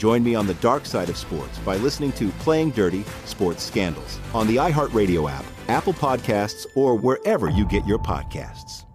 [0.00, 4.18] Join me on the dark side of sports by listening to Playing Dirty Sports Scandals
[4.32, 8.86] on the iHeartRadio app, Apple Podcasts, or wherever you get your podcasts.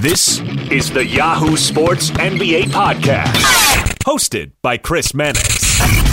[0.00, 0.38] This
[0.70, 3.34] is the Yahoo Sports NBA Podcast,
[4.04, 5.60] hosted by Chris Mannix.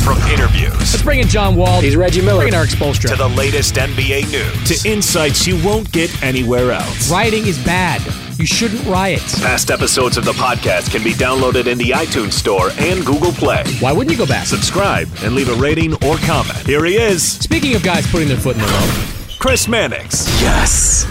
[0.04, 1.82] From interviews Let's bring in John Wall.
[1.82, 2.40] He's Reggie Miller.
[2.40, 3.10] Bring in Erik Spoelstra.
[3.10, 7.12] to the latest NBA news to insights you won't get anywhere else.
[7.12, 8.02] Writing is bad.
[8.40, 9.20] You shouldn't riot.
[9.42, 13.66] Past episodes of the podcast can be downloaded in the iTunes Store and Google Play.
[13.82, 14.46] Why wouldn't you go back?
[14.46, 16.58] Subscribe and leave a rating or comment.
[16.66, 20.26] Here he is, Speaking of guys putting their foot in the road, Chris Mannix.
[20.42, 21.06] Yes.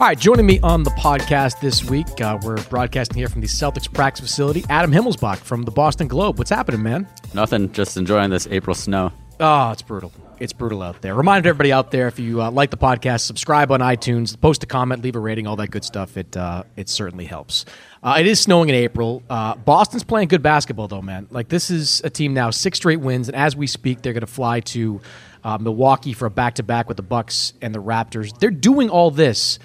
[0.00, 3.48] All right, joining me on the podcast this week, uh, we're broadcasting here from the
[3.48, 4.64] Celtics practice facility.
[4.70, 6.38] Adam Himmelsbach from the Boston Globe.
[6.38, 7.08] What's happening, man?
[7.34, 9.10] Nothing, just enjoying this April snow.
[9.40, 10.12] Oh, it's brutal.
[10.40, 11.14] It's brutal out there.
[11.14, 14.66] Remind everybody out there if you uh, like the podcast, subscribe on iTunes, post a
[14.66, 16.16] comment, leave a rating, all that good stuff.
[16.16, 17.64] It uh, it certainly helps.
[18.02, 19.22] Uh, it is snowing in April.
[19.28, 21.26] Uh, Boston's playing good basketball though, man.
[21.30, 24.20] Like this is a team now six straight wins, and as we speak, they're going
[24.20, 25.00] to fly to
[25.42, 28.38] uh, Milwaukee for a back to back with the Bucks and the Raptors.
[28.38, 29.58] They're doing all this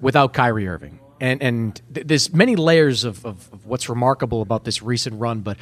[0.00, 0.98] without Kyrie Irving.
[1.20, 5.40] And and th- there's many layers of, of, of what's remarkable about this recent run.
[5.40, 5.56] But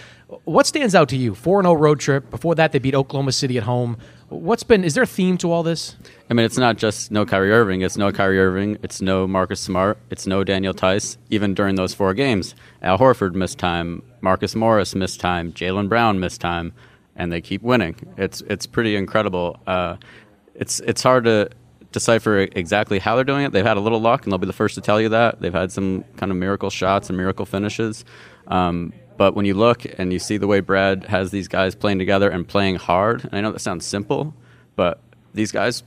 [0.46, 1.34] what stands out to you?
[1.34, 2.30] Four and zero road trip.
[2.30, 3.98] Before that, they beat Oklahoma City at home.
[4.28, 4.84] What's been?
[4.84, 5.96] Is there a theme to all this?
[6.30, 7.82] I mean, it's not just no Kyrie Irving.
[7.82, 8.78] It's no Kyrie Irving.
[8.82, 9.98] It's no Marcus Smart.
[10.08, 11.18] It's no Daniel Theis.
[11.30, 14.02] Even during those four games, Al Horford missed time.
[14.20, 15.52] Marcus Morris missed time.
[15.52, 16.72] Jaylen Brown missed time,
[17.16, 17.96] and they keep winning.
[18.16, 19.58] It's it's pretty incredible.
[19.66, 19.96] Uh,
[20.54, 21.50] it's it's hard to
[21.90, 23.52] decipher exactly how they're doing it.
[23.52, 25.40] They've had a little luck, and they'll be the first to tell you that.
[25.40, 28.04] They've had some kind of miracle shots and miracle finishes.
[28.46, 31.98] Um, but when you look and you see the way Brad has these guys playing
[31.98, 34.34] together and playing hard, and I know that sounds simple,
[34.74, 35.00] but
[35.34, 35.82] these guys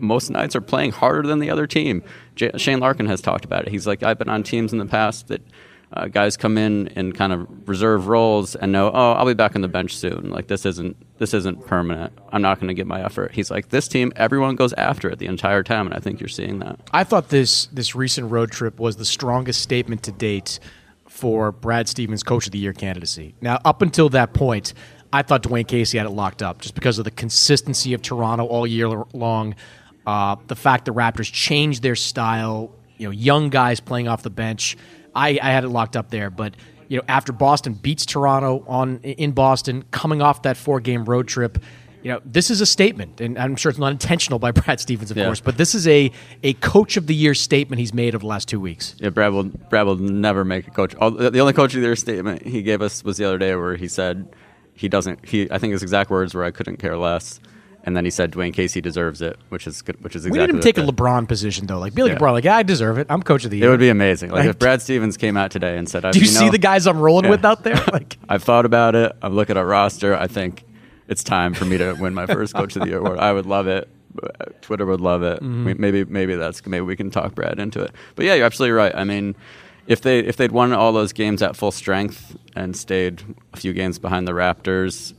[0.00, 2.02] most nights are playing harder than the other team.
[2.34, 3.70] J- Shane Larkin has talked about it.
[3.70, 5.42] He's like, I've been on teams in the past that
[5.92, 9.54] uh, guys come in in kind of reserve roles and know, oh, I'll be back
[9.54, 10.30] on the bench soon.
[10.30, 12.12] Like this isn't this isn't permanent.
[12.32, 13.32] I'm not going to give my effort.
[13.32, 16.28] He's like, this team, everyone goes after it the entire time, and I think you're
[16.28, 16.80] seeing that.
[16.92, 20.58] I thought this this recent road trip was the strongest statement to date
[21.08, 23.34] for Brad Stevens' Coach of the Year candidacy.
[23.40, 24.74] Now, up until that point,
[25.12, 28.44] I thought Dwane Casey had it locked up just because of the consistency of Toronto
[28.46, 29.54] all year long.
[30.06, 34.30] Uh, the fact the Raptors changed their style, you know, young guys playing off the
[34.30, 34.76] bench.
[35.14, 36.54] I, I had it locked up there, but
[36.88, 41.26] you know, after Boston beats Toronto on in Boston, coming off that four game road
[41.26, 41.58] trip,
[42.06, 45.10] you know, this is a statement, and I'm sure it's not intentional by Brad Stevens,
[45.10, 45.24] of Yeah.
[45.24, 46.12] course, but this is a
[46.44, 48.94] a coach of the year statement he's made over the last two weeks.
[49.00, 50.92] Yeah, Brad will Brad will never make a coach.
[50.92, 53.74] The only coach of the year statement he gave us was the other day, where
[53.74, 54.28] he said
[54.72, 55.26] he doesn't.
[55.28, 57.40] He I think his exact words were, "I couldn't care less,"
[57.82, 59.96] and then he said Dwane Casey deserves it, which is good.
[60.04, 62.18] Which is We exactly need him take a LeBron position though, like be like Yeah.
[62.18, 63.08] LeBron, like yeah, I deserve it.
[63.10, 63.66] I'm coach of the year.
[63.66, 64.30] It would be amazing.
[64.30, 66.86] Like, if Brad Stevens came out today and said, Do you, know, see the guys
[66.86, 67.30] I'm rolling Yeah.
[67.30, 67.82] with out there?
[67.92, 69.10] Like I've thought about it.
[69.22, 70.14] I'm looking at our roster.
[70.16, 70.62] I think
[71.08, 73.18] it's time for me to win my first Coach of the Year award.
[73.18, 73.88] I would love it.
[74.62, 75.38] Twitter would love it.
[75.40, 75.64] Mm-hmm.
[75.64, 77.92] We- Maybe maybe that's maybe we can talk Brad into it.
[78.14, 78.94] But yeah, you're absolutely right.
[78.94, 79.36] I mean,
[79.86, 83.22] if they if they'd won all those games at full strength and stayed
[83.52, 85.12] a few games behind the Raptors,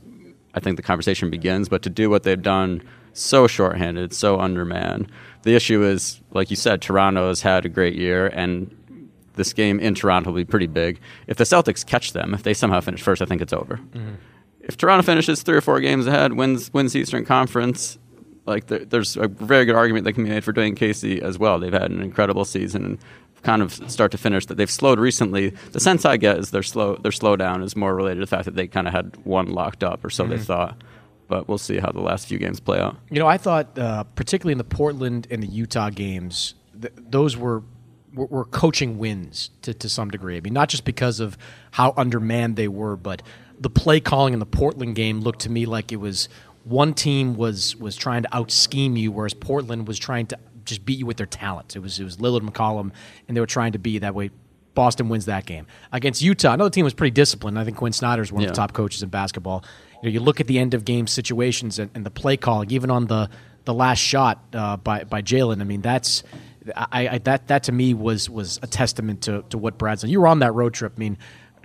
[0.54, 1.68] I think the conversation begins.
[1.68, 2.82] But to do what they've done
[3.12, 5.10] so shorthanded, so undermanned,
[5.42, 8.74] the issue is, like you said, Toronto has had a great year, and
[9.34, 11.00] this game in Toronto will be pretty big.
[11.28, 13.76] If the Celtics catch them, if they somehow finish first, I think it's over.
[13.76, 14.14] Mm-hmm.
[14.68, 17.98] If Toronto finishes three or four games ahead, wins wins the Eastern Conference,
[18.46, 21.38] like there, there's a very good argument that can be made for Dwane Casey as
[21.38, 21.58] well.
[21.58, 22.98] They've had an incredible season and
[23.42, 25.50] kind of start to finish that they've slowed recently.
[25.72, 28.44] The sense I get is their slow their slowdown is more related to the fact
[28.44, 30.32] that they kind of had one locked up or so mm-hmm.
[30.32, 30.82] they thought.
[31.28, 32.96] But we'll see how the last few games play out.
[33.10, 37.36] You know, I thought uh, particularly in the Portland and the Utah games, th- those
[37.36, 37.62] were
[38.14, 40.36] were, coaching wins to, to some degree.
[40.36, 41.36] I mean, not just because of
[41.72, 43.22] how undermanned they were, but
[43.60, 46.28] the play calling in the Portland game looked to me like it was
[46.64, 50.84] one team was was trying to out scheme you, whereas Portland was trying to just
[50.84, 51.74] beat you with their talent.
[51.76, 52.92] It was it was Lillard McCollum,
[53.26, 54.30] and they were trying to be that way.
[54.74, 56.52] Boston wins that game against Utah.
[56.52, 57.58] Another team was pretty disciplined.
[57.58, 58.48] I think Quin Snyder is one yeah.
[58.48, 59.64] of the top coaches in basketball.
[60.02, 62.70] You know, you look at the end of game situations and, and the play calling,
[62.70, 63.28] even on the
[63.64, 65.60] the last shot uh, by by Jalen.
[65.60, 66.22] I mean, that's
[66.76, 70.10] I, I, that that to me was was a testament to to what Brad's done.
[70.10, 70.92] You were on that road trip.
[70.96, 71.18] I mean,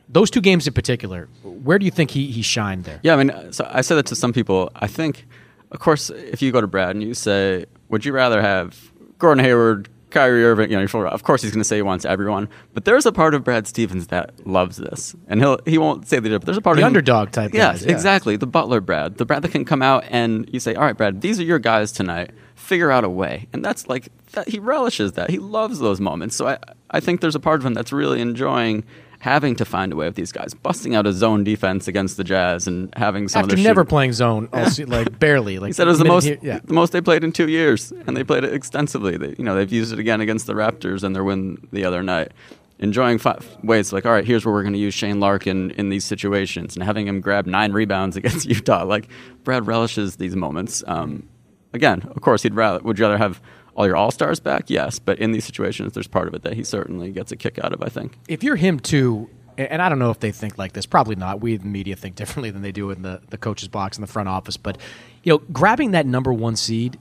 [0.09, 2.99] those two games in particular, where do you think he he shined there?
[3.03, 4.71] Yeah, I mean, so I said that to some people.
[4.75, 5.25] I think,
[5.71, 9.43] of course, if you go to Brad and you say, "Would you rather have Gordon
[9.43, 12.85] Hayward, Kyrie Irving, you know, of course he's going to say he wants everyone, but
[12.85, 16.29] there's a part of Brad Stevens that loves this, and he'll he won't say the
[16.29, 17.51] but there's a part of the of underdog type.
[17.53, 17.91] Yes, guys, yeah.
[17.91, 18.37] exactly.
[18.37, 21.21] The Butler Brad, the Brad that can come out and you say, all right, Brad,
[21.21, 22.31] these are your guys tonight.
[22.55, 24.47] Figure out a way, and that's like that.
[24.47, 25.29] He relishes that.
[25.29, 26.35] He loves those moments.
[26.35, 26.59] So I
[26.91, 28.85] I think there's a part of him that's really enjoying
[29.23, 32.25] having to find a way with these guys, busting out a zone defense against the
[32.25, 35.59] Jazz and having some after of never playing zone, like barely.
[35.59, 36.59] Like he said, it was the most, here, yeah.
[36.61, 39.15] the most they played in two years, and they played it extensively.
[39.15, 42.03] They, you know, they've used it again against the Raptors and their win the other
[42.03, 42.33] night.
[42.79, 45.87] Enjoying five ways like, all right, here's where we're going to use Shane Larkin in
[45.87, 48.83] these situations, and having him grab nine rebounds against Utah.
[48.83, 49.07] Like
[49.45, 50.83] Brad relishes these moments.
[50.85, 51.29] Um,
[51.71, 53.39] again, of course, he'd rather would rather have
[53.75, 54.69] all your all stars back?
[54.69, 57.59] Yes, but in these situations, there's part of it that he certainly gets a kick
[57.63, 57.81] out of.
[57.81, 58.17] I think.
[58.27, 60.85] If you're him too, and I don't know if they think like this.
[60.85, 61.41] Probably not.
[61.41, 64.07] We the media think differently than they do in the the coaches box in the
[64.07, 64.57] front office.
[64.57, 64.77] But
[65.23, 66.97] you know, grabbing that number one seed,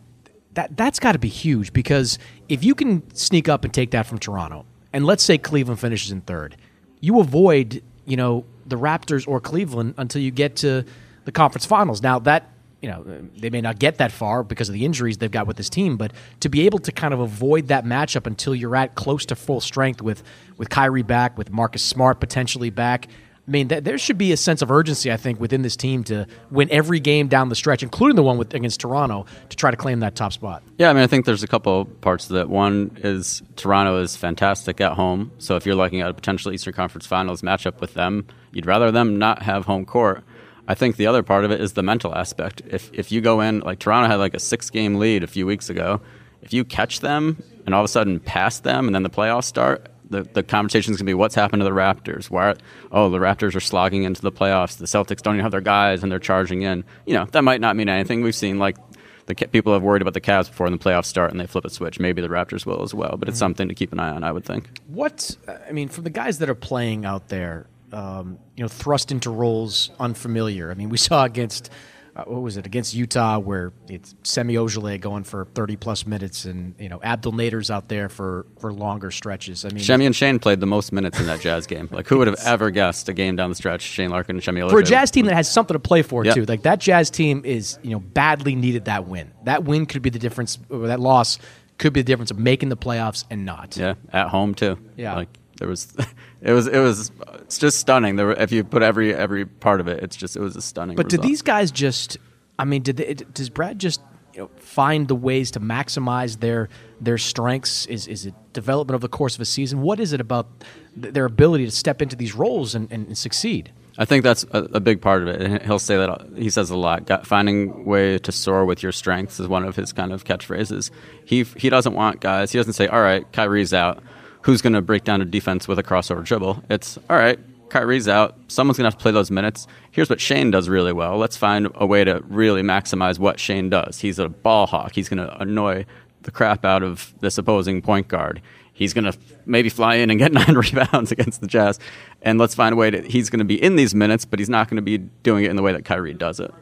[0.55, 4.07] that that's got to be huge because if you can sneak up and take that
[4.07, 6.57] from Toronto, and let's say Cleveland finishes in third,
[7.01, 10.85] you avoid you know the Raptors or Cleveland until you get to
[11.25, 12.03] the conference finals.
[12.03, 12.49] Now that
[12.83, 15.47] you know uh, they may not get that far because of the injuries they've got
[15.47, 18.77] with this team, but to be able to kind of avoid that matchup until you're
[18.77, 20.23] at close to full strength with
[20.59, 23.09] with Kyrie back, with Marcus Smart potentially back.
[23.47, 26.05] I mean, th- there should be a sense of urgency, I think, within this team
[26.05, 29.73] to win every game down the stretch, including the one with, against Toronto, to try
[29.73, 30.63] to claim that top spot.
[30.79, 32.49] Yeah, I mean, I think there's a couple parts to that.
[32.49, 36.73] One is Toronto is fantastic at home, so if you're looking at a potential Eastern
[36.73, 40.23] Conference Finals matchup with them, you'd rather them not have home court.
[40.73, 42.63] I think the other part of it is the mental aspect.
[42.67, 45.45] If if you go in like Toronto had like a six game lead a few
[45.45, 46.01] weeks ago,
[46.41, 49.45] if you catch them and all of a sudden pass them and then the playoffs
[49.45, 52.31] start, the, the conversation is going to be what's happened to the Raptors.
[52.31, 52.47] Why?
[52.47, 52.57] Are,
[52.91, 54.79] Oh, the Raptors are slogging into the playoffs.
[54.79, 56.85] The Celtics don't even have their guys and they're charging in.
[57.05, 58.23] You know that might not mean anything.
[58.23, 58.79] We've seen like
[59.27, 61.67] the people have worried about the Cavs before and the playoffs start and they flip
[61.67, 62.01] a switch.
[62.01, 63.41] Maybe the Raptors will as well, but it's mm-hmm.
[63.41, 64.25] something to keep an eye on.
[64.25, 64.71] I would think.
[64.87, 65.37] What
[65.69, 69.31] I mean, from the guys that are playing out there, um, you know, thrust into
[69.31, 70.71] roles unfamiliar.
[70.71, 71.71] I mean, we saw against
[72.15, 76.45] uh, what was it against Utah where it's Semi Ojeleye going for thirty plus minutes,
[76.45, 79.65] and you know Abdel Nader's out there for, for longer stretches.
[79.65, 81.89] I mean, Semi and Shane played the most minutes in that Jazz game.
[81.91, 83.81] Like, who would have ever guessed a game down the stretch?
[83.81, 86.23] Shane Larkin and Semi Ojeleye for a Jazz team that has something to play for
[86.25, 86.35] yep.
[86.35, 86.45] too.
[86.45, 89.33] Like that Jazz team is you know badly needed that win.
[89.45, 91.39] That win could be the difference, or that loss
[91.79, 93.77] could be the difference of making the playoffs and not.
[93.79, 94.77] Yeah, at home too.
[94.97, 95.29] Yeah, like
[95.63, 95.95] there was,
[96.43, 98.17] it was, it was, it's just stunning.
[98.17, 100.61] There, were, if you put every every part of it, it's just, it was a
[100.61, 100.97] stunning.
[100.97, 101.23] But result.
[101.23, 102.19] did these guys just?
[102.59, 104.01] I mean, did they, does Brad just
[104.35, 106.69] you know, find the ways to maximize their
[107.01, 107.87] their strengths?
[107.87, 109.83] Is is it development of the course of a season?
[109.83, 110.49] What is it about
[110.97, 113.73] their ability to step into these roles and, and, and succeed?
[113.97, 115.63] I think that's a, a, big part of it.
[115.63, 117.05] He'll say that he says a lot.
[117.05, 120.91] Got, finding way to soar with your strengths is one of his kind of catchphrases.
[121.25, 122.51] He he doesn't want guys.
[122.51, 124.03] He doesn't say, "All right, Kyrie's out
[124.43, 126.63] who's going to break down a defense with a crossover dribble.
[126.71, 127.39] It's all right.
[127.71, 128.37] Kyrie's out.
[128.49, 129.67] Someone's going to have to play those minutes.
[129.93, 131.17] Here's what Shane does really well.
[131.17, 134.01] Let's find a way to really maximize what Shane does.
[134.01, 134.95] He's a ball hawk.
[134.95, 135.87] He's going to annoy
[136.21, 138.43] the crap out of this opposing point guard.
[138.75, 141.79] He's going to maybe fly in and get nine rebounds against the Jazz.
[142.21, 144.51] And let's find a way that he's going to be in these minutes, but he's
[144.51, 146.53] not going to be doing it in the way that Kyrie does it.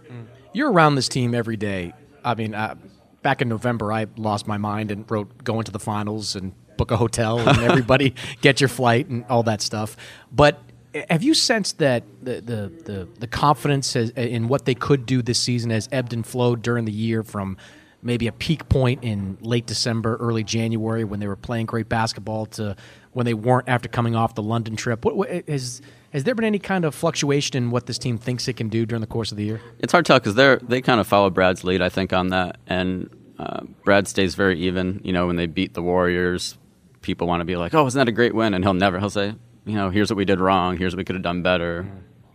[0.53, 1.93] You're around this team every day.
[2.25, 2.75] I mean, uh,
[3.23, 6.91] back in November, I lost my mind and wrote going to the finals and book
[6.91, 9.97] a hotel and everybody get your flight and all that stuff.
[10.33, 10.63] But
[11.11, 15.21] have you sensed that the the the, the confidence has, in what they could do
[15.23, 17.57] this season has ebbed and flowed during the year from
[18.03, 22.47] maybe a peak point in late December, early January when they were playing great basketball
[22.47, 22.75] to
[23.13, 25.05] when they weren't after coming off the London trip?
[25.05, 25.83] What, what has
[26.13, 28.87] has there been any kind of fluctuation in what this team thinks it can do
[28.87, 29.61] during the course of the year?
[29.79, 32.29] It's hard to tell because they they kind of follow Brad's lead, I think, on
[32.29, 35.01] that, and uh, Brad stays very even.
[35.05, 36.59] You know, when they beat the Warriors,
[37.03, 38.99] people want to be like, "Oh, isn't that a great win?" And he'll never.
[38.99, 40.77] He'll say, "You know, here's what we did wrong.
[40.77, 41.87] Here's what we could have done better."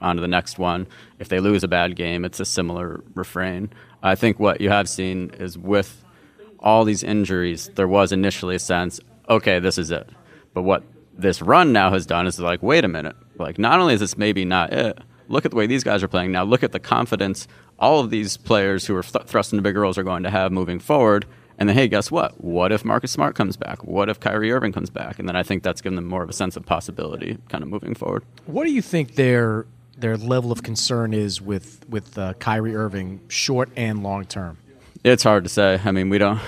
[0.02, 0.88] On to the next one.
[1.20, 3.70] If they lose a bad game, it's a similar refrain.
[4.04, 6.04] I think what you have seen is with
[6.60, 10.10] all these injuries, there was initially a sense, okay, this is it.
[10.54, 10.84] But what
[11.18, 13.16] this run now has done is like, wait a minute.
[13.38, 16.08] Like, not only is this maybe not it, look at the way these guys are
[16.08, 16.44] playing now.
[16.44, 19.98] Look at the confidence all of these players who are th- thrust into bigger roles
[19.98, 21.26] are going to have moving forward.
[21.58, 22.44] And then, hey, guess what?
[22.44, 23.84] What if Marcus Smart comes back?
[23.84, 25.20] What if Kyrie Irving comes back?
[25.20, 27.70] And then I think that's given them more of a sense of possibility, kind of
[27.70, 28.24] moving forward.
[28.46, 29.66] What do you think their
[29.98, 34.58] their level of concern is with with uh, Kyrie Irving, short and long term?
[35.04, 35.80] It's hard to say.
[35.84, 36.42] I mean, we don't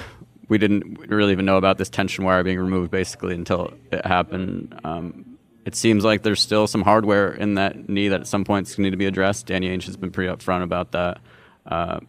[0.49, 4.79] we didn't really even know about this tension wire being removed basically until it happened.
[4.83, 8.77] Um, it seems like there's still some hardware in that knee that at some points
[8.77, 9.47] need to be addressed.
[9.47, 11.19] Danny Ainge has been pretty upfront about that.
[11.65, 11.99] Uh,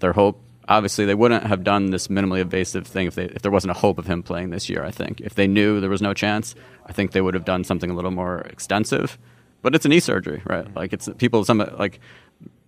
[0.00, 3.52] their hope, obviously, they wouldn't have done this minimally invasive thing if, they, if there
[3.52, 4.84] wasn't a hope of him playing this year.
[4.84, 6.54] I think if they knew there was no chance,
[6.86, 9.18] I think they would have done something a little more extensive.
[9.62, 10.64] But it's a knee surgery, right?
[10.64, 10.78] Mm-hmm.
[10.78, 11.44] Like it's people.
[11.44, 12.00] Some like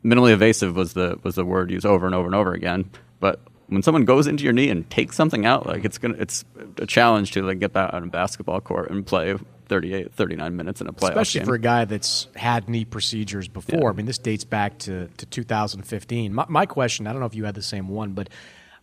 [0.04, 2.90] minimally invasive was the was the word used over and over and over again.
[3.20, 6.44] But when someone goes into your knee and takes something out, like it's gonna, it's
[6.78, 9.36] a challenge to like get back on a basketball court and play
[9.68, 11.46] 38, 39 minutes in a playoff Especially game.
[11.46, 13.80] for a guy that's had knee procedures before.
[13.80, 13.88] Yeah.
[13.88, 16.34] I mean, this dates back to, to 2015.
[16.34, 18.28] My, my, question, I don't know if you had the same one, but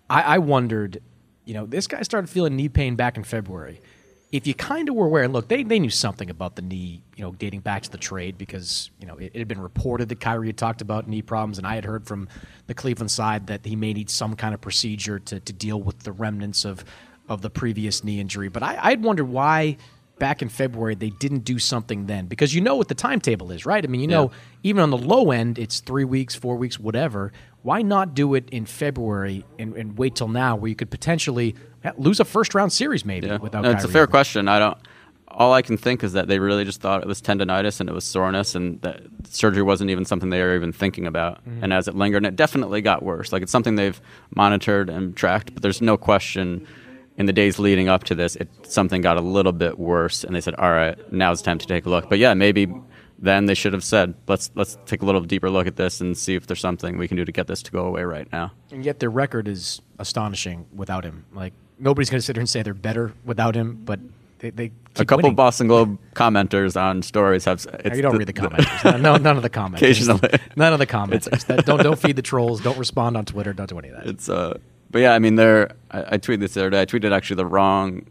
[0.09, 1.01] I, I wondered,
[1.45, 3.81] you know, this guy started feeling knee pain back in February
[4.35, 7.23] if you kind of were aware, look, they, they knew something about the knee, you
[7.23, 10.19] know, dating back to the trade because, you know, it, it, had been reported that
[10.19, 12.27] Kyrie had talked about knee problems, and I had heard from
[12.67, 15.99] the Cleveland side that he may need some kind of procedure to, to deal with
[15.99, 16.83] the remnants of,
[17.29, 18.49] of the previous knee injury.
[18.49, 19.77] But I, I'd wondered why
[20.19, 23.65] back in February they didn't do something then because you know what the timetable is,
[23.65, 23.83] right?
[23.83, 24.69] I mean, you know, yeah.
[24.69, 27.31] even on the low end, it's three weeks, four weeks, whatever.
[27.63, 31.55] Why not do it in February and, and wait till now where you could potentially
[31.97, 33.37] lose a first round series maybe yeah.
[33.37, 33.63] without?
[33.63, 34.47] No, it's a fair question.
[34.47, 34.77] I don't.
[35.27, 37.93] All I can think is that they really just thought it was tendonitis and it
[37.93, 41.39] was soreness, and that surgery wasn't even something they were even thinking about.
[41.39, 41.63] Mm-hmm.
[41.63, 43.33] And as it lingered, and it definitely got worse.
[43.33, 43.99] Like it's something they've
[44.33, 46.65] monitored and tracked, but there's no question
[47.17, 50.35] in the days leading up to this, it something got a little bit worse, and
[50.35, 52.67] they said, "All right, now it's time to take a look." But yeah, maybe
[53.19, 56.17] then they should have said, let's let's take a little deeper look at this and
[56.17, 58.51] see if there's something we can do to get this to go away right now.
[58.71, 61.25] And yet their record is astonishing without him.
[61.33, 63.99] Like nobody's going to sit here and say they're better without him, but
[64.39, 65.35] they, they a couple winning.
[65.35, 67.65] Boston Globe commenters on stories have.
[67.85, 69.01] you don't the, read the commenters.
[69.01, 69.77] no, none of the commenters.
[69.77, 71.45] Occasionally, none of the commenters.
[71.45, 72.61] that, don't don't feed the trolls.
[72.61, 73.53] Don't respond on Twitter.
[73.53, 74.07] Don't do any of that.
[74.07, 74.57] It's uh,
[74.95, 75.75] but yeah, I mean, there.
[75.91, 76.79] I, I tweeted this the other day.
[76.79, 78.05] I tweeted actually the wrong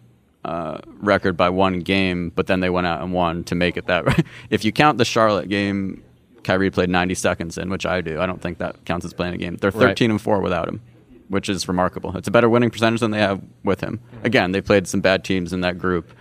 [0.44, 3.86] uh, record by one game, but then they went out and won to make it
[3.86, 4.22] that.
[4.50, 6.04] if you count the Charlotte game,
[6.42, 8.20] Kyrie played 90 seconds in, which I do.
[8.20, 9.56] I don't think that counts as playing a game.
[9.56, 10.00] They're 13 right.
[10.12, 10.82] and four without him,
[11.28, 12.14] which is remarkable.
[12.18, 13.98] It's a better winning percentage than they have with him.
[14.22, 16.12] Again, they played some bad teams in that group.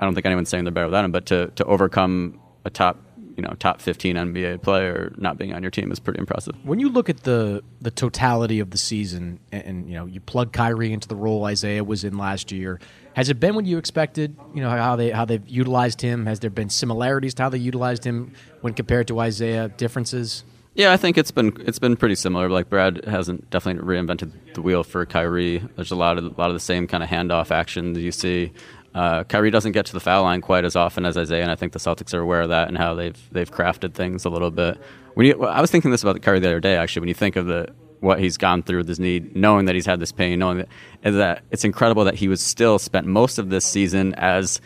[0.00, 2.98] I don't think anyone's saying they're better without him, but to to overcome a top
[3.36, 6.54] you know top 15 NBA player not being on your team is pretty impressive.
[6.64, 10.20] When you look at the the totality of the season, and, and, you know you
[10.20, 12.80] plug Kyrie into the role Isaiah was in last year,
[13.14, 14.36] has it been what you expected?
[14.54, 16.26] You know how they how they've utilized him.
[16.26, 19.68] Has there been similarities to how they utilized him when compared to Isaiah?
[19.68, 20.44] Differences?
[20.74, 22.50] Yeah, I think it's been it's been pretty similar.
[22.50, 25.58] Like Brad hasn't definitely reinvented the wheel for Kyrie.
[25.76, 28.12] There's a lot of a lot of the same kind of handoff action that you
[28.12, 28.52] see.
[28.96, 31.54] Uh, Kyrie doesn't get to the foul line quite as often as Isaiah, and I
[31.54, 34.50] think the Celtics are aware of that and how they've they've crafted things a little
[34.50, 34.80] bit.
[35.12, 37.36] When you, I was thinking this about Kyrie the other day, actually, when you think
[37.36, 37.68] of the
[38.00, 40.68] what he's gone through with his knee, knowing that he's had this pain, knowing that,
[41.02, 44.62] that it's incredible that he was still spent most of this season as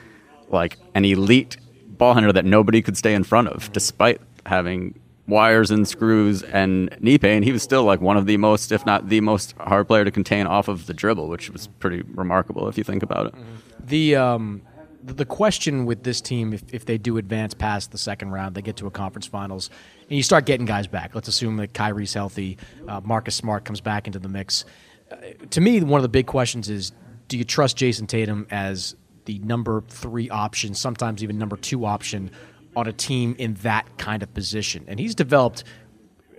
[0.49, 1.57] like an elite
[1.89, 6.97] ball handler that nobody could stay in front of, despite having wires and screws and
[7.01, 9.89] knee pain, he was still like one of the most, if not the most hard
[9.89, 13.27] player to contain off of the dribble, which was pretty remarkable if you think about
[13.27, 13.35] it.
[13.35, 13.70] Mm-hmm.
[13.91, 14.63] The um,
[15.03, 18.63] the question with this team, if, if they do advance past the second round, they
[18.63, 19.69] get to a conference finals,
[20.09, 21.15] and you start getting guys back.
[21.15, 22.57] Let's assume that Kyrie's healthy,
[22.87, 24.65] uh, Marcus Smart comes back into the mix.
[25.11, 25.17] Uh,
[25.51, 26.93] to me, one of the big questions is:
[27.29, 28.95] Do you trust Jayson Tatum as
[29.25, 32.31] the number three option, sometimes even number two option,
[32.77, 34.85] on a team in that kind of position?
[34.87, 35.65] And he's developed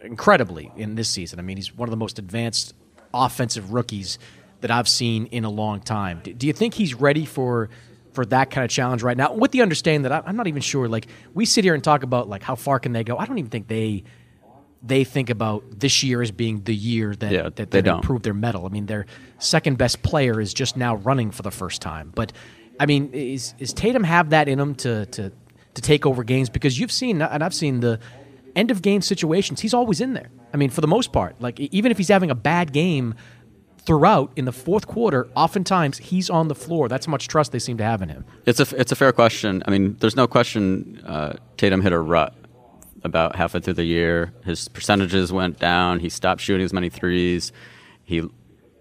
[0.03, 1.37] incredibly in this season.
[1.37, 2.75] I mean, he's one of the most advanced
[3.13, 4.19] offensive rookies
[4.61, 6.21] that I've seen in a long time.
[6.23, 7.69] Do, do you think he's ready for
[8.13, 9.33] for that kind of challenge right now?
[9.33, 10.87] With the understanding that I, I'm not even sure.
[10.87, 13.17] Like we sit here and talk about like how far can they go?
[13.17, 14.03] I don't even think they
[14.83, 17.97] they think about this year as being the year that Yeah, that they they don't.
[17.97, 18.65] improve their medal.
[18.65, 19.05] I mean, their
[19.37, 22.11] second best player is just now running for the first time.
[22.15, 22.33] But
[22.79, 25.31] I mean, is is Tatum have that in him to to
[25.75, 26.49] to take over games?
[26.49, 27.99] Because you've seen and I've seen the
[28.55, 29.61] end of game situations.
[29.61, 30.29] He's always in there.
[30.53, 33.15] I mean, for the most part, like even if he's having a bad game
[33.85, 36.87] throughout in the fourth quarter, oftentimes he's on the floor.
[36.87, 38.25] That's how much trust they seem to have in him.
[38.45, 39.63] It's a it's a fair question.
[39.65, 41.01] I mean, there's no question.
[41.05, 42.35] Uh, Tatum hit a rut
[43.03, 44.31] about halfway through the year.
[44.45, 45.99] His percentages went down.
[45.99, 47.51] He stopped shooting as many threes.
[48.03, 48.27] He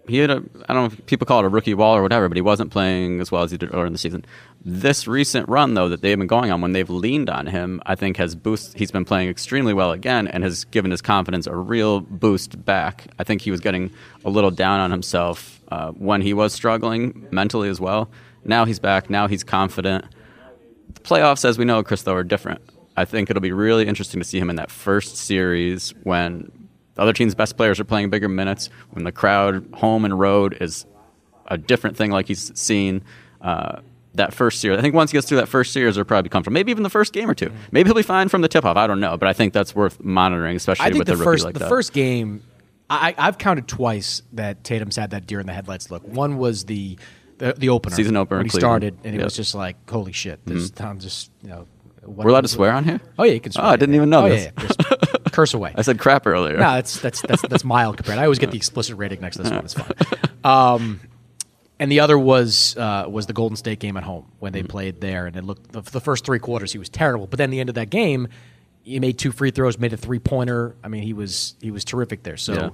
[0.07, 2.27] he had a I don't know if people call it a rookie wall or whatever,
[2.27, 4.25] but he wasn't playing as well as he did earlier in the season.
[4.63, 7.95] This recent run though that they've been going on when they've leaned on him, I
[7.95, 8.77] think has boost.
[8.77, 13.07] He's been playing extremely well again and has given his confidence a real boost back.
[13.19, 13.91] I think he was getting
[14.25, 18.09] a little down on himself uh, when he was struggling mentally as well.
[18.43, 19.09] Now he's back.
[19.09, 20.05] Now he's confident
[20.93, 22.61] the playoffs, as we know, Chris, though, are different.
[22.97, 26.51] I think it'll be really interesting to see him in that first series when
[27.01, 30.55] the other team's best players are playing bigger minutes, when the crowd, home and road,
[30.61, 30.85] is
[31.47, 33.03] a different thing like he's seen.
[33.41, 33.79] Uh,
[34.13, 36.53] that first series, I think once he gets through that first series, he'll probably comfortable.
[36.53, 37.51] Maybe even the first game or two.
[37.71, 38.77] Maybe he'll be fine from the tip off.
[38.77, 41.53] I don't know, but I think that's worth monitoring, especially with the rookie first like
[41.53, 41.69] the that.
[41.69, 42.43] first game,
[42.87, 46.07] I, I've counted twice that Tatum's had that deer in the headlights look.
[46.07, 46.99] One was the
[47.39, 48.61] the, the opener, Season opener when he Cleveland.
[48.83, 49.25] started, and it Yep.
[49.25, 51.67] was just like, holy shit, this town just you know.
[52.03, 52.99] We're allowed to swear on here?
[53.17, 53.65] Oh yeah, you can swear.
[53.65, 54.45] Oh, I didn't even know oh, this.
[54.45, 54.95] Yeah, yeah.
[55.31, 55.73] Curse away.
[55.75, 56.57] I said crap earlier.
[56.57, 58.17] No, that's that's that's that's mild compared.
[58.19, 59.63] I always get the explicit rating next to this one.
[59.65, 59.91] It's fine.
[60.43, 60.99] Um,
[61.79, 64.61] and the other was uh, was the Golden State game at home when Mm-hmm.
[64.61, 67.27] they played there, and it looked the, the first three quarters he was terrible.
[67.27, 68.27] But then the end of that game,
[68.83, 70.75] he made two free throws, made a three pointer.
[70.83, 72.37] I mean, he was he was terrific there.
[72.37, 72.53] So.
[72.53, 72.69] Yeah.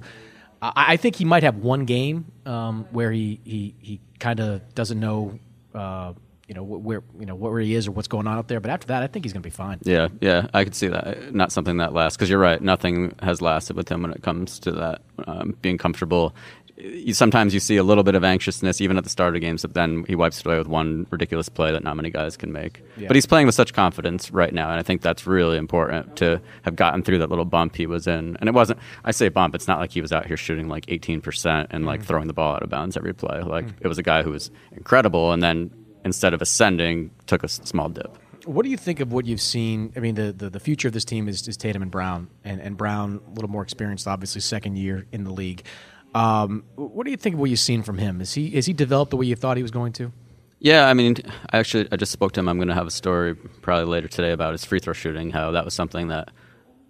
[0.60, 4.74] I I think he might have one game um, where he he, he kind of
[4.74, 5.38] doesn't know,
[5.72, 6.14] uh,
[6.48, 8.58] you know, where you know where he is or what's going on out there.
[8.58, 9.78] But after that, I think he's going to be fine.
[9.82, 11.34] Yeah, yeah, I could see that.
[11.34, 12.60] Not something that lasts because you're right.
[12.60, 16.34] Nothing has lasted with him when it comes to that um, being comfortable.
[16.78, 19.62] You, sometimes you see a little bit of anxiousness even at the start of games,
[19.62, 22.52] but then he wipes it away with one ridiculous play that not many guys can
[22.52, 22.82] make.
[22.96, 23.08] Yeah.
[23.08, 26.40] But he's playing with such confidence right now, and I think that's really important to
[26.62, 28.36] have gotten through that little bump he was in.
[28.38, 28.78] And it wasn't.
[29.04, 29.54] I say bump.
[29.54, 32.32] It's not like he was out here shooting like 18 percent and like throwing the
[32.32, 33.42] ball out of bounds every play.
[33.42, 35.70] Like it was a guy who was incredible, and then
[36.04, 38.16] instead of ascending, took a small dip.
[38.44, 39.92] What do you think of what you've seen?
[39.96, 42.60] I mean, the, the, the future of this team is, is Tatum and Brown, and,
[42.60, 45.64] and Brown a little more experienced, obviously, second year in the league.
[46.14, 48.20] Um, what do you think of what you've seen from him?
[48.20, 50.12] Is he is he developed the way you thought he was going to?
[50.60, 51.16] Yeah, I mean,
[51.52, 52.48] I actually I just spoke to him.
[52.48, 55.30] I'm going to have a story probably later today about his free throw shooting.
[55.30, 56.30] How that was something that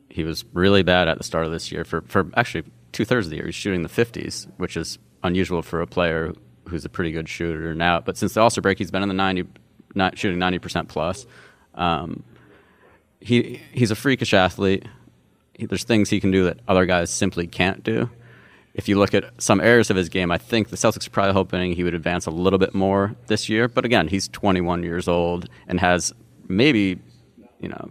[0.08, 1.84] he was really bad at the start of this year.
[1.84, 5.62] For for actually two thirds of the year, he's shooting the 50s, which is unusual
[5.62, 6.32] for a player
[6.68, 8.00] who's a pretty good shooter now.
[8.00, 9.46] But since the All Star break, he's been in the 90,
[9.94, 11.26] not shooting 90 percent plus.
[11.74, 12.22] Um,
[13.20, 14.86] he he's a freakish athlete.
[15.54, 18.10] He, there's things he can do that other guys simply can't do.
[18.74, 21.32] If you look at some areas of his game, I think the Celtics are probably
[21.32, 23.66] hoping he would advance a little bit more this year.
[23.66, 26.12] But again, he's 21 years old and has
[26.46, 27.00] maybe,
[27.58, 27.90] you know,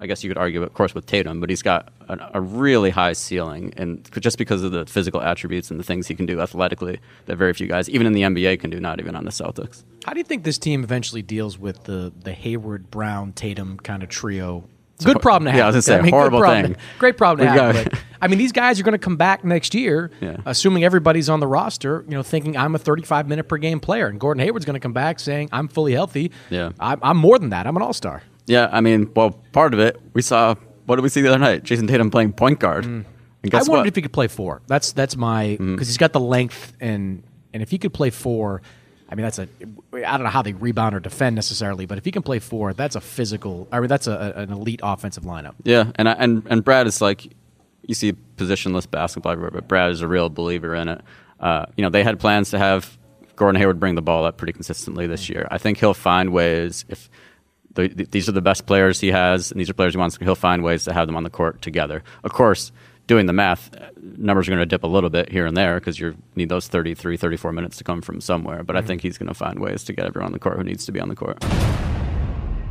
[0.00, 2.90] I guess you could argue, of course, with Tatum, but he's got a, a really
[2.90, 6.40] high ceiling, and just because of the physical attributes and the things he can do
[6.40, 8.80] athletically that very few guys, even in the NBA, can do.
[8.80, 9.84] Not even on the Celtics.
[10.04, 14.02] How do you think this team eventually deals with the the Hayward, Brown, Tatum kind
[14.02, 14.64] of trio?
[15.02, 15.58] Good problem to have.
[15.58, 16.74] Yeah, I was gonna say, I mean, horrible thing.
[16.74, 19.44] to- great problem to We've but, I mean, these guys are going to come back
[19.44, 20.36] next year, Yeah.
[20.46, 22.04] assuming everybody's on the roster.
[22.08, 24.80] You know, thinking I'm a 35 minute per game player, and Gordon Hayward's going to
[24.80, 26.30] come back saying I'm fully healthy.
[26.48, 26.70] Yeah.
[26.78, 27.66] I'm, I'm more than that.
[27.66, 28.22] I'm an all star.
[28.46, 30.54] Yeah, I mean, well, part of it we saw.
[30.86, 31.64] What did we see the other night?
[31.64, 32.84] Jayson Tatum playing point guard.
[32.84, 33.04] Mm.
[33.44, 33.88] And I guess wondered what?
[33.88, 34.62] if he could play four.
[34.66, 35.74] That's that's my mm.
[35.74, 38.62] because he's got the length and and if he could play four,
[39.08, 39.48] I mean that's a
[39.92, 42.72] I don't know how they rebound or defend necessarily, but if he can play four,
[42.72, 43.68] that's a physical.
[43.70, 45.54] I mean that's a, an elite offensive lineup.
[45.62, 47.32] Yeah, and I, and and Brad is like,
[47.82, 51.02] you see positionless basketball everywhere, but Brad is a real believer in it.
[51.38, 52.96] Uh, you know, they had plans to have
[53.36, 55.34] Gordon Hayward bring the ball up pretty consistently this mm.
[55.34, 55.48] year.
[55.50, 57.10] I think he'll find ways if.
[57.74, 60.16] The, th- these are the best players he has, and these are players he wants.
[60.16, 62.02] He'll find ways to have them on the court together.
[62.22, 62.72] Of course,
[63.06, 65.98] doing the math, numbers are going to dip a little bit here and there because
[65.98, 68.62] you need those 33, 34 minutes to come from somewhere.
[68.62, 68.88] But I mm-hmm.
[68.88, 70.92] think he's going to find ways to get everyone on the court who needs to
[70.92, 71.42] be on the court.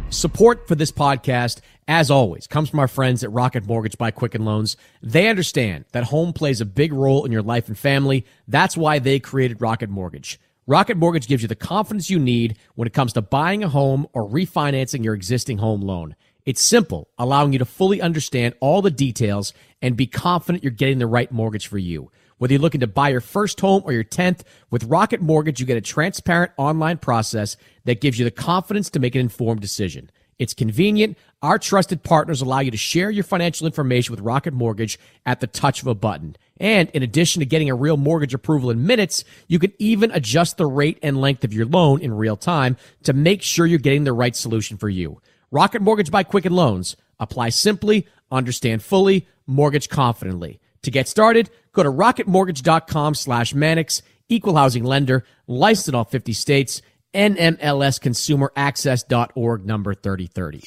[0.09, 4.45] Support for this podcast, as always, comes from our friends at Rocket Mortgage by Quicken
[4.45, 4.77] Loans.
[5.01, 8.25] They understand that home plays a big role in your life and family.
[8.47, 10.39] That's why they created Rocket Mortgage.
[10.65, 14.07] Rocket Mortgage gives you the confidence you need when it comes to buying a home
[14.13, 16.15] or refinancing your existing home loan.
[16.45, 20.99] It's simple, allowing you to fully understand all the details and be confident you're getting
[20.99, 22.11] the right mortgage for you.
[22.37, 25.65] Whether you're looking to buy your first home or your 10th, with Rocket Mortgage, you
[25.65, 30.09] get a transparent online process that gives you the confidence to make an informed decision.
[30.39, 31.17] It's convenient.
[31.41, 35.47] Our trusted partners allow you to share your financial information with Rocket Mortgage at the
[35.47, 36.35] touch of a button.
[36.57, 40.57] And in addition to getting a real mortgage approval in minutes, you can even adjust
[40.57, 44.03] the rate and length of your loan in real time to make sure you're getting
[44.03, 45.21] the right solution for you.
[45.51, 46.95] Rocket Mortgage by Quicken Loans.
[47.19, 50.59] Apply simply, understand fully, mortgage confidently.
[50.83, 56.33] To get started, go to rocketmortgage.com slash Mannix, equal housing lender, licensed in all 50
[56.33, 56.81] states,
[57.13, 60.63] NMLSconsumeraccess.org number 3030.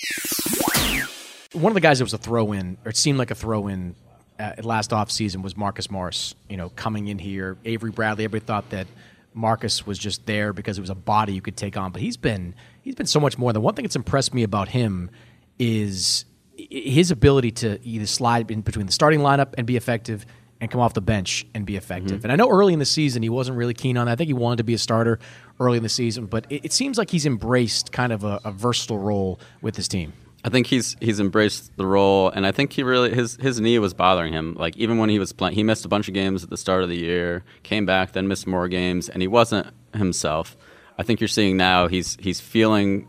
[1.52, 3.68] One of the guys that was a throw in, or it seemed like a throw
[3.68, 3.94] in
[4.38, 7.58] uh, last offseason was Marcus Morris, you know, coming in here.
[7.64, 8.86] Avery Bradley, everybody thought that
[9.34, 12.16] Marcus was just there because it was a body you could take on, but he's
[12.16, 13.52] been he's been so much more.
[13.52, 15.10] The one thing that's impressed me about him
[15.58, 16.24] is
[16.56, 20.24] his ability to either slide in between the starting lineup and be effective
[20.60, 22.18] and come off the bench and be effective.
[22.18, 22.24] Mm-hmm.
[22.24, 24.12] And I know early in the season he wasn't really keen on that.
[24.12, 25.18] I think he wanted to be a starter
[25.60, 28.52] early in the season, but it, it seems like he's embraced kind of a, a
[28.52, 30.12] versatile role with his team.
[30.44, 33.80] I think he's he's embraced the role, and I think he really his his knee
[33.80, 34.54] was bothering him.
[34.54, 36.84] Like even when he was playing, he missed a bunch of games at the start
[36.84, 40.56] of the year, came back, then missed more games, and he wasn't himself.
[40.98, 43.08] I think you're seeing now he's he's feeling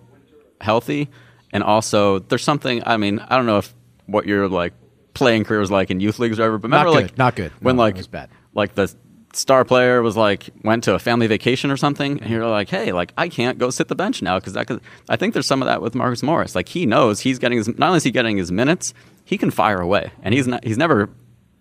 [0.62, 1.10] healthy,
[1.53, 2.81] and also there's something.
[2.88, 3.71] I mean, I don't know if
[4.07, 4.73] what you're like
[5.17, 7.36] playing career was like in youth leagues or whatever, but Not remember good, like not
[7.36, 7.51] good.
[7.60, 8.30] when No, like it bad.
[8.53, 8.93] like the
[9.34, 12.91] star player was like went to a family vacation or something and you're like hey
[12.91, 15.62] like i can't go sit the bench now because that could i think there's some
[15.62, 18.10] of that with marcus morris like he knows he's getting his not only is he
[18.10, 21.10] getting his minutes he can fire away and he's not he's never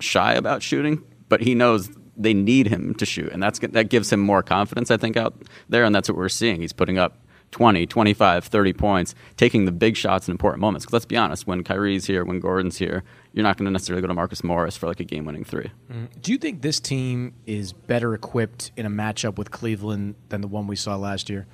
[0.01, 4.11] shy about shooting but he knows they need him to shoot and that's that gives
[4.11, 5.35] him more confidence i think out
[5.69, 7.19] there and that's what we're seeing he's putting up
[7.53, 11.47] 20 25 30 points taking the big shots in important moments because let's be honest
[11.47, 14.77] when kyrie's here when gordon's here you're not going to necessarily go to marcus morris
[14.77, 16.07] for like a game-winning three mm-hmm.
[16.27, 20.49] Do you think this team is better equipped in a matchup with Cleveland than the
[20.49, 21.47] one we saw last year?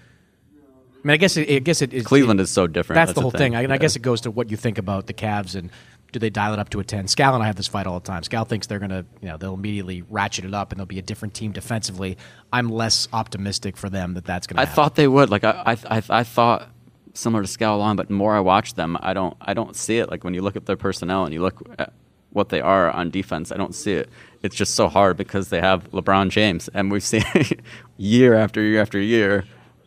[0.55, 2.07] I mean, I guess it, I guess it is.
[2.07, 2.97] Cleveland is so different.
[2.97, 3.53] That's, That's the whole thing.
[3.53, 3.57] thing.
[3.57, 5.71] I, and I guess it goes to what you think about the Cavs and
[6.12, 7.07] do they dial it up to a ten?
[7.07, 8.22] Scal and I have this fight all the time.
[8.22, 11.03] Scal thinks they're gonna, you know, they'll immediately ratchet it up and they'll be a
[11.03, 12.18] different team defensively.
[12.53, 14.61] I'm less optimistic for them that that's gonna.
[14.61, 14.77] I happen.
[14.77, 15.31] thought they would.
[15.31, 16.68] Like I, I, I, I thought
[17.14, 19.98] similar to Scal Long, but the more I watch them, I don't, I don't see
[19.98, 20.11] it.
[20.11, 21.92] Like when you look at their personnel and you look at
[22.31, 24.09] what they are on defense, I don't see it.
[24.42, 27.25] It's just so hard because they have LeBron James, and we've seen
[27.96, 29.44] year after year after year.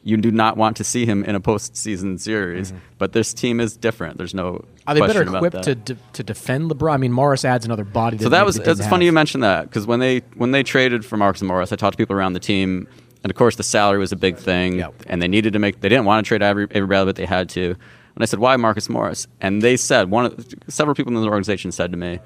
[0.08, 3.76] You do not want to see him in a postseason series, but this team is
[3.76, 4.20] different.
[4.20, 4.54] There's no.
[4.54, 4.68] Mm-hmm.
[4.88, 6.14] Are they better equipped to, that.
[6.14, 6.94] to defend LeBron?
[6.94, 8.20] I mean, Morris adds another body.
[8.20, 11.18] So that was it's funny you mentioned that because when they when they traded for
[11.18, 12.88] Marcus Morris, I talked to people around the team,
[13.24, 14.94] and of course the salary was a big thing, Yep.
[15.08, 17.50] and they needed to make they didn't want to trade Avery Bradley, but they had
[17.50, 17.72] to.
[17.72, 19.28] And I said, why Marcus Morris?
[19.42, 22.20] And they said one of several people in the organization said to me,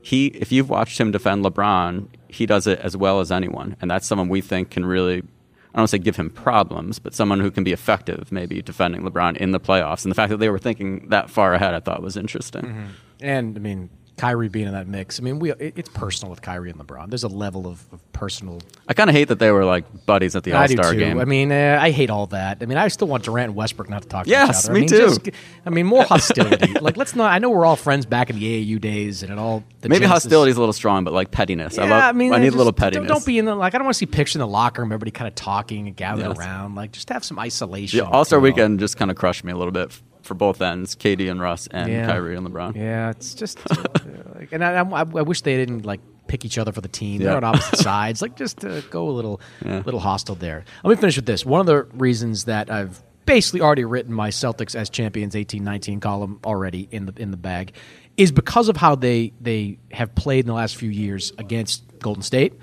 [0.00, 3.90] he if you've watched him defend LeBron, he does it as well as anyone, and
[3.90, 5.24] that's someone we think can really.
[5.74, 8.62] I don't want to say give him problems, but someone who can be effective, maybe
[8.62, 10.04] defending LeBron in the playoffs.
[10.04, 12.62] And the fact that they were thinking that far ahead, I thought was interesting.
[12.62, 12.86] Mm-hmm.
[13.20, 15.18] And I mean, Kyrie being in that mix.
[15.18, 17.08] I mean, we it, it's personal with Kyrie and LeBron.
[17.08, 18.60] There's a level of, of personal.
[18.88, 21.18] I kind of hate that they were like buddies at the All Star game.
[21.18, 22.58] I mean, uh, I hate all that.
[22.60, 24.78] I mean, I still want Durant and Westbrook not to talk to Yes, each other.
[24.80, 25.30] Yes, me I mean, too.
[25.30, 26.72] just- I mean, more hostility.
[26.80, 27.32] like, let's not.
[27.32, 28.44] I know we're all friends back in the
[28.76, 29.64] AAU days, and it all.
[29.80, 31.76] The Maybe hostility is a little strong, but like pettiness.
[31.76, 33.08] Yeah, I, love, I mean, I need just a little don't- pettiness.
[33.08, 33.74] Don't, be in the like.
[33.74, 34.90] I don't want to see pictures in the locker room.
[34.90, 36.38] Everybody kind of talking and gathering Yes.
[36.38, 36.74] around.
[36.74, 37.98] Like, just have some isolation.
[38.00, 38.40] The All Star?
[38.40, 39.92] Weekend just kind of crushed me a little bit
[40.28, 42.06] for both ends, KD and Russ, and Yeah.
[42.06, 42.76] Kyrie and LeBron.
[42.76, 43.58] Yeah, it's just,
[44.36, 47.18] like, and I, I, I wish they didn't like pick each other for the team.
[47.20, 47.36] They're Yeah.
[47.38, 48.22] on opposite sides.
[48.22, 49.82] Like, just uh, go a little, Yeah.
[49.84, 50.64] little hostile there.
[50.84, 51.44] Let me finish with this.
[51.44, 56.38] One of the reasons that I've basically already written my Celtics as champions 18-19 column
[56.44, 57.72] already in the in the bag
[58.16, 62.22] is because of how they they have played in the last few years against Golden
[62.22, 62.54] State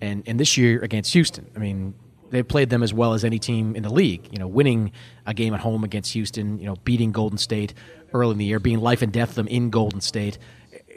[0.00, 1.46] and and this year against Houston.
[1.56, 1.94] I mean,
[2.30, 4.28] they played them as well as any team in the league.
[4.30, 4.92] You know, winning
[5.26, 6.58] a game at home against Houston.
[6.58, 7.74] You know, beating Golden State
[8.12, 10.38] early in the year, being life and death them in Golden State.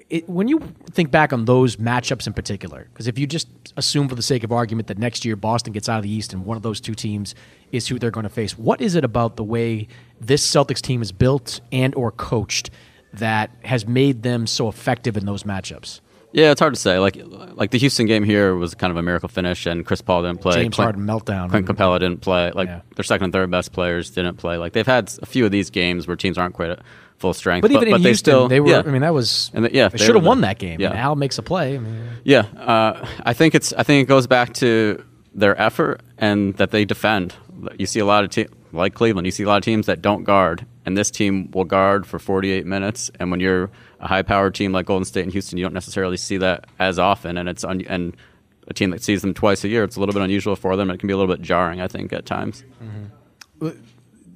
[0.09, 0.59] It, when you
[0.91, 4.43] think back on those matchups in particular, because if you just assume for the sake
[4.43, 6.79] of argument that next year Boston gets out of the East and one of those
[6.79, 7.33] two teams
[7.71, 9.87] is who they're going to face, what is it about the way
[10.19, 12.69] this Celtics team is built and or coached
[13.13, 16.01] that has made them so effective in those matchups?
[16.33, 16.97] Yeah, it's hard to say.
[16.99, 17.17] Like,
[17.53, 20.41] like the Houston game here was kind of a miracle finish, and Chris Paul didn't
[20.41, 20.55] play.
[20.55, 21.49] James Clint- Harden meltdown.
[21.49, 22.51] Clint Capela didn't play.
[22.51, 22.81] Like Yeah.
[22.95, 24.57] their second and third best players didn't play.
[24.57, 26.79] Like they've had a few of these games where teams aren't quite at
[27.17, 27.61] full strength.
[27.61, 28.69] But even in they Houston, still, they were.
[28.69, 28.79] yeah.
[28.85, 29.51] I mean, that was.
[29.53, 30.81] And the- yeah, they they should have won that game.
[30.81, 30.89] yeah.
[30.89, 31.75] And Al makes a play.
[31.75, 33.71] I mean, Yeah, uh, I think it's.
[33.73, 35.03] I think it goes back to
[35.35, 37.35] their effort and that they defend.
[37.77, 39.27] You see a lot of teams like Cleveland.
[39.27, 42.19] You see a lot of teams that don't guard, and this team will guard for
[42.19, 43.11] 48 minutes.
[43.19, 43.69] And when you're
[43.99, 47.37] a high-powered team like Golden State and Houston, you don't necessarily see that as often.
[47.37, 48.15] And it's un- and
[48.67, 50.89] a team that sees them twice a year, it's a little bit unusual for them.
[50.89, 52.63] It can be a little bit jarring, I think, at times.
[52.81, 53.67] Mm-hmm.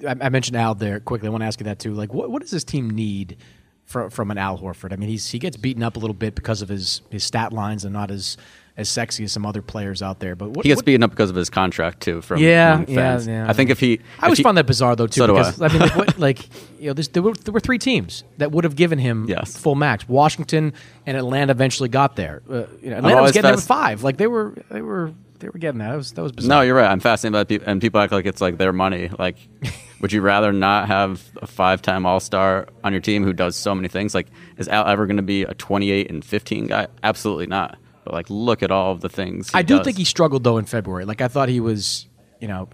[0.06, 1.28] I, I mentioned Al there quickly.
[1.28, 1.94] I want to ask you that too.
[1.94, 3.36] Like, what, what does this team need
[3.84, 4.92] from from an Al Horford?
[4.92, 7.52] I mean, he's he gets beaten up a little bit because of his his stat
[7.52, 8.36] lines and not as
[8.78, 10.34] as sexy as some other players out there.
[10.34, 12.22] But what, He gets what- beaten up because of his contract too.
[12.22, 13.26] From Yeah, fans.
[13.26, 13.50] yeah, yeah.
[13.50, 15.18] I think if he, I always if he- found that bizarre though too.
[15.20, 15.68] So do because I.
[15.68, 16.48] mean, like, what, like
[16.80, 19.56] you know, there were there were three teams that would have given him Yes.
[19.56, 20.08] full max.
[20.08, 20.72] Washington
[21.04, 22.40] and Atlanta eventually got there.
[22.48, 24.02] Uh, you know, Atlanta was getting there with five.
[24.02, 25.90] Like they were they were they were getting that.
[25.90, 26.48] That was that was bizarre.
[26.58, 26.90] No, you're right.
[26.90, 29.08] I'm fascinated by people, and people act like it's like their money.
[29.18, 29.36] Like,
[30.00, 33.88] would you rather not have a five-time All-Star on your team who does so many
[33.88, 34.14] things?
[34.14, 36.86] Like, is Al ever going to be a 28 and 15 guy?
[37.02, 37.76] Absolutely not.
[38.08, 39.50] But like, look at all of the things.
[39.52, 39.84] I do does.
[39.84, 41.04] think he struggled though in February.
[41.04, 42.06] Like I thought he was,
[42.40, 42.66] you know,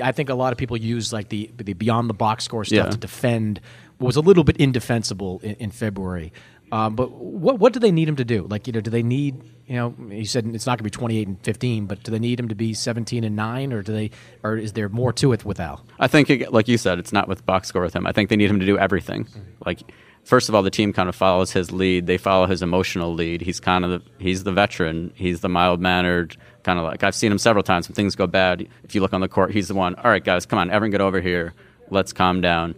[0.00, 2.76] I think a lot of people use like the the beyond the box score stuff
[2.76, 2.90] Yeah.
[2.90, 3.60] to defend
[3.96, 6.32] what was a little bit indefensible in, in February.
[6.70, 8.46] Um, but what what do they need him to do?
[8.48, 9.94] Like you know, do they need you know?
[10.08, 12.38] You said it's not going to be twenty eight and fifteen, but do they need
[12.38, 14.12] him to be seventeen and nine, or do they,
[14.44, 15.84] or is there more to it with Al?
[15.98, 18.06] I think, it, like you said, it's not with box score with him.
[18.06, 19.26] I think they need him to do everything.
[19.66, 19.80] Like,
[20.28, 22.06] first of all, the team kind of follows his lead.
[22.06, 23.40] They follow his emotional lead.
[23.40, 25.10] He's kind of the, he's the veteran.
[25.14, 28.26] He's the mild mannered kind of like I've seen him several times when things go
[28.26, 28.68] bad.
[28.84, 29.94] If you look on the court, he's the one.
[29.94, 31.54] All right, guys, come on, everyone, get over here.
[31.88, 32.74] Let's calm down.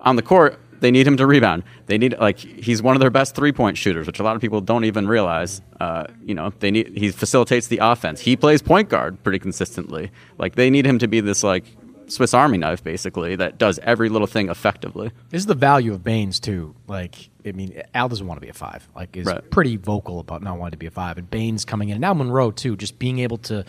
[0.00, 1.62] On the court, they need him to rebound.
[1.86, 4.42] They need like he's one of their best three point shooters, which a lot of
[4.42, 5.62] people don't even realize.
[5.80, 8.20] Uh, you know, they need he facilitates the offense.
[8.20, 10.10] He plays point guard pretty consistently.
[10.36, 11.64] Like they need him to be this like
[12.08, 15.10] Swiss Army knife, basically, that does every little thing effectively.
[15.30, 16.74] This is the value of Baynes too.
[16.86, 18.88] Like, I mean, Al doesn't want to be a five.
[18.94, 19.50] Like, is Right.
[19.50, 21.18] pretty vocal about not wanting to be a five.
[21.18, 23.64] And Baynes coming in, and now Monroe too, just being able to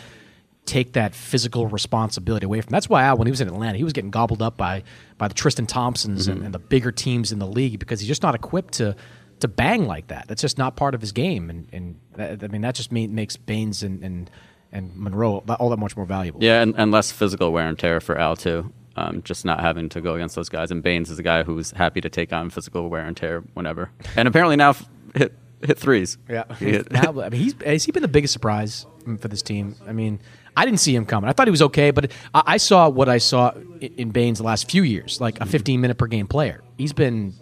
[0.66, 2.72] take that physical responsibility away from.
[2.72, 4.84] That's why Al, when he was in Atlanta, he was getting gobbled up by
[5.18, 6.38] by the Tristan Thompsons mm-hmm.
[6.38, 8.96] and, and the bigger teams in the league because he's just not equipped to
[9.42, 10.28] to bang like that.
[10.28, 11.50] That's just not part of his game.
[11.50, 14.30] And and that, I mean, that just ma- makes Baynes and and
[14.76, 16.44] and Monroe all that much more valuable.
[16.44, 18.72] Yeah, and, and less physical wear and tear for Al too.
[18.98, 20.72] Um, just not having to go against those guys.
[20.72, 23.90] And Baynes is a guy who's happy to take on physical wear and tear whenever.
[24.16, 24.86] And apparently now f-
[25.16, 26.18] hit hit threes.
[26.60, 28.86] He hit- now, I mean, he's has he been the biggest surprise
[29.20, 29.76] for this team?
[29.88, 30.20] I mean,
[30.56, 31.30] I didn't see him coming.
[31.30, 34.38] I thought he was okay, but I, I saw what I saw in, in Baynes
[34.38, 36.64] the last few years, like a 15 minute per game player.
[36.78, 37.34] He's been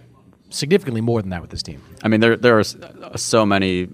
[0.50, 1.82] significantly more than that with this team.
[2.04, 2.63] I mean, there there are
[3.17, 3.89] so many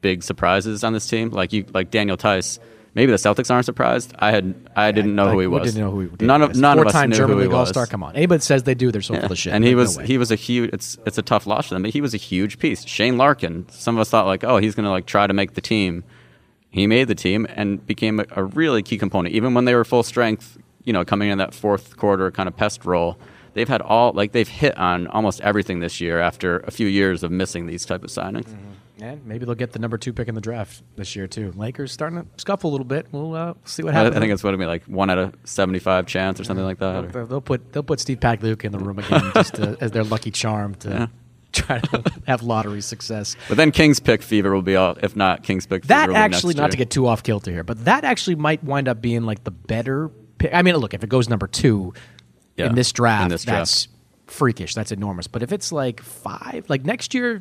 [0.00, 1.30] big surprises on this team.
[1.30, 2.58] Like you, like Daniel Theis.
[2.94, 4.14] Maybe the Celtics aren't surprised.
[4.18, 5.72] I had I didn't know who he was.
[5.72, 7.68] Didn't know who he none of none of us knew German who he was.
[7.68, 7.86] All-Star.
[7.86, 9.22] Come on, anybody says they do, they're so Yeah.
[9.22, 9.52] full of shit.
[9.52, 10.70] And he Like, no was he was a huge.
[10.72, 12.84] It's it's a tough loss for them, but he was a huge piece.
[12.86, 13.66] Shane Larkin.
[13.70, 16.04] Some of us thought like, oh, he's going to like try to make the team.
[16.70, 19.34] He made the team and became a, a really key component.
[19.34, 22.56] Even when they were full strength, you know, coming in that fourth quarter kind of
[22.56, 23.16] pest role,
[23.54, 27.22] they've had all like they've hit on almost everything this year after a few years
[27.24, 28.46] of missing these type of signings.
[28.50, 28.70] Mm-hmm.
[29.04, 31.52] And maybe they'll get the number two pick in the draft this year too.
[31.56, 33.06] Lakers starting to scuffle a little bit.
[33.12, 35.34] We'll uh, see what I, I think it's what it be like one out of
[35.44, 37.12] seventy five chance or something like that.
[37.12, 40.04] They'll, they'll put they'll put Steve Pagliuca in the room again just to, as their
[40.04, 41.06] lucky charm to Yeah.
[41.54, 43.36] try to have lottery success.
[43.48, 44.96] But then King's pick fever will be all.
[45.02, 47.84] If not King's pick fever, That actually, not to get too off kilter here, but
[47.84, 50.52] that actually might wind up being like the better pick.
[50.52, 51.94] I mean, look, if it goes number two
[52.56, 53.86] Yeah, in this draft, in this that's
[54.26, 54.74] freakish.
[54.74, 55.28] That's enormous.
[55.28, 57.40] But if it's like five, like next year,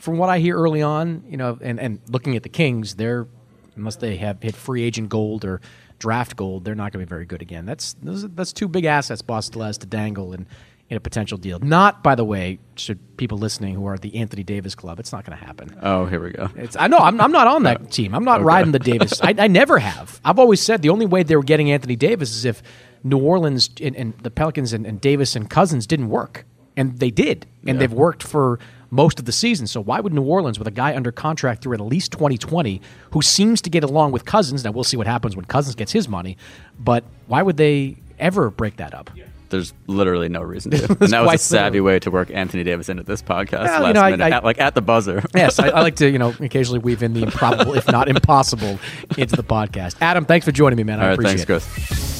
[0.00, 3.28] from what I hear early on, you know, and, and looking at the Kings, they're
[3.76, 5.60] unless they have hit free agent gold or
[5.98, 7.66] draft gold, they're not going to be very good again.
[7.66, 10.46] That's those, that's two big assets Boston has to dangle in,
[10.88, 11.58] in a potential deal.
[11.60, 15.24] Not, by the way, should people listening who are the Anthony Davis club, it's not
[15.24, 15.78] going to happen.
[15.82, 16.50] Oh, here we go.
[16.56, 18.14] It's, I know I'm, I'm not on that team.
[18.14, 19.20] I'm not riding the Davis.
[19.22, 20.20] I, I never have.
[20.24, 22.62] I've always said the only way they were getting Anthony Davis is if
[23.04, 26.44] New Orleans and, and the Pelicans and, and Davis and Cousins didn't work,
[26.76, 28.58] and they did, and they've worked for
[28.90, 29.66] most of the season.
[29.66, 32.80] So why would New Orleans, with a guy under contract through at least 2020,
[33.12, 34.64] who seems to get along with Cousins?
[34.64, 36.36] Now we'll see what happens when Cousins gets his money,
[36.78, 39.10] but why would they ever break that up?
[39.48, 40.84] There's literally no reason to.
[41.00, 41.80] And that was a savvy literally.
[41.94, 44.44] way to work Anthony Davis into this podcast Well, you last know, minute, I- at,
[44.44, 45.24] like at the buzzer.
[45.34, 48.78] yes, I, I like to, you know, occasionally weave in the improbable, if not impossible,
[49.18, 49.96] into the podcast.
[50.00, 51.00] Adam, thanks for joining me, man.
[51.00, 51.86] I All right, appreciate thanks, it.
[51.86, 52.19] Chris.